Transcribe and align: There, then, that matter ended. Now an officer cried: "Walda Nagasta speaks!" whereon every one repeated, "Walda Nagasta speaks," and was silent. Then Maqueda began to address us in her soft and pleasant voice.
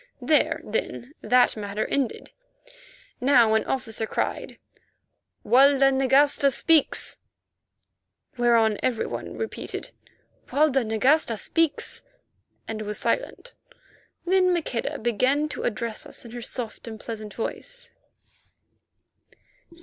There, 0.19 0.61
then, 0.63 1.13
that 1.21 1.55
matter 1.55 1.85
ended. 1.85 2.31
Now 3.19 3.53
an 3.53 3.63
officer 3.65 4.07
cried: 4.07 4.57
"Walda 5.45 5.91
Nagasta 5.91 6.49
speaks!" 6.49 7.19
whereon 8.35 8.79
every 8.81 9.05
one 9.05 9.37
repeated, 9.37 9.91
"Walda 10.51 10.83
Nagasta 10.83 11.37
speaks," 11.37 12.03
and 12.67 12.81
was 12.81 12.97
silent. 12.97 13.53
Then 14.25 14.51
Maqueda 14.51 14.97
began 14.97 15.47
to 15.49 15.61
address 15.61 16.07
us 16.07 16.25
in 16.25 16.31
her 16.31 16.41
soft 16.41 16.87
and 16.87 16.99
pleasant 16.99 17.35
voice. 17.35 17.91